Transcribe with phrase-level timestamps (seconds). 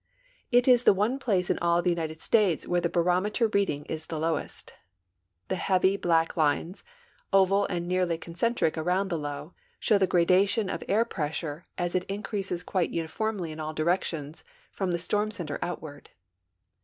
[0.51, 4.07] It is the one place in all the United States where the barometer reading is
[4.07, 4.73] the lowest.
[5.47, 6.83] The heavy, black lines,
[7.31, 12.05] oval and nearly concentric about the low, show the gradation of air pressure as it
[12.05, 16.09] increases quite unifornil}' in all directions from the storm center outward.